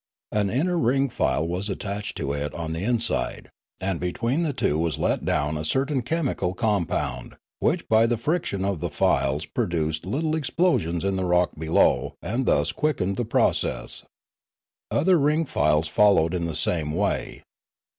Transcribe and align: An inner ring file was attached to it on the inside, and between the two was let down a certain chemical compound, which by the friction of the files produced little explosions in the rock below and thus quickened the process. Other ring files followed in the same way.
An 0.31 0.49
inner 0.49 0.79
ring 0.79 1.09
file 1.09 1.47
was 1.47 1.69
attached 1.69 2.17
to 2.17 2.33
it 2.33 2.55
on 2.55 2.73
the 2.73 2.83
inside, 2.83 3.51
and 3.79 3.99
between 3.99 4.41
the 4.41 4.51
two 4.51 4.79
was 4.79 4.97
let 4.97 5.25
down 5.25 5.55
a 5.57 5.63
certain 5.63 6.01
chemical 6.01 6.55
compound, 6.55 7.35
which 7.59 7.87
by 7.87 8.07
the 8.07 8.17
friction 8.17 8.65
of 8.65 8.79
the 8.79 8.89
files 8.89 9.45
produced 9.45 10.03
little 10.03 10.35
explosions 10.35 11.05
in 11.05 11.17
the 11.17 11.25
rock 11.25 11.51
below 11.55 12.15
and 12.19 12.47
thus 12.47 12.71
quickened 12.71 13.15
the 13.15 13.23
process. 13.25 14.01
Other 14.89 15.19
ring 15.19 15.45
files 15.45 15.87
followed 15.87 16.33
in 16.33 16.45
the 16.45 16.55
same 16.55 16.93
way. 16.93 17.43